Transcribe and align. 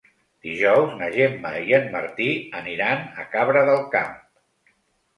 Dijous 0.45 0.95
na 1.01 1.09
Gemma 1.17 1.51
i 1.69 1.77
en 1.81 1.87
Martí 1.97 2.31
aniran 2.63 3.07
a 3.27 3.31
Cabra 3.37 3.67
del 3.73 3.89
Camp. 3.97 4.21